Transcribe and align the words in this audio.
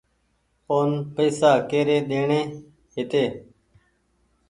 اون 0.71 0.89
پئيسا 1.15 1.51
ڪيري 1.69 1.97
ڏيڻي 2.09 2.41
هيتي۔ 2.93 3.23